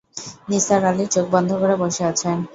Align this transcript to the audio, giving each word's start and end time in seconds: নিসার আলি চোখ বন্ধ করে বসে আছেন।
নিসার 0.49 0.81
আলি 0.89 1.05
চোখ 1.13 1.25
বন্ধ 1.33 1.49
করে 1.61 1.75
বসে 1.81 2.03
আছেন। 2.11 2.37